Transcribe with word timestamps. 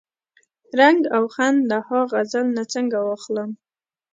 رنګ 0.79 0.99
او 1.15 1.23
خوند 1.33 1.59
له 1.71 1.77
ها 1.87 2.01
غزل 2.11 2.47
نه 2.57 2.63
څنګه 2.73 2.97
واخلم؟ 3.01 3.51